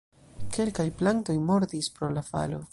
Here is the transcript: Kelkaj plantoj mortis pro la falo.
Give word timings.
Kelkaj 0.55 0.85
plantoj 1.03 1.37
mortis 1.51 1.93
pro 1.99 2.13
la 2.19 2.29
falo. 2.35 2.67